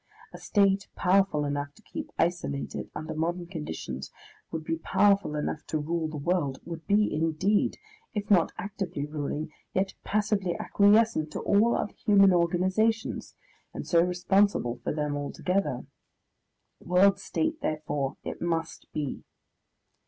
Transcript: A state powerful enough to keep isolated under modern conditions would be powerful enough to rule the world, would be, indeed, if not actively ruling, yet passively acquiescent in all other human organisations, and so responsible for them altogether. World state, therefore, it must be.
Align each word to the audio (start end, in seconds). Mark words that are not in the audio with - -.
A 0.33 0.39
state 0.39 0.87
powerful 0.95 1.45
enough 1.45 1.75
to 1.75 1.81
keep 1.83 2.09
isolated 2.17 2.89
under 2.95 3.13
modern 3.13 3.45
conditions 3.45 4.11
would 4.49 4.63
be 4.63 4.77
powerful 4.79 5.35
enough 5.35 5.63
to 5.67 5.77
rule 5.77 6.07
the 6.07 6.17
world, 6.17 6.59
would 6.65 6.87
be, 6.87 7.13
indeed, 7.13 7.77
if 8.15 8.31
not 8.31 8.51
actively 8.57 9.05
ruling, 9.05 9.51
yet 9.75 9.93
passively 10.03 10.57
acquiescent 10.57 11.35
in 11.35 11.41
all 11.41 11.75
other 11.77 11.93
human 12.03 12.33
organisations, 12.33 13.35
and 13.75 13.85
so 13.85 14.03
responsible 14.03 14.79
for 14.83 14.91
them 14.91 15.15
altogether. 15.15 15.85
World 16.79 17.19
state, 17.19 17.61
therefore, 17.61 18.17
it 18.23 18.41
must 18.41 18.87
be. 18.93 19.23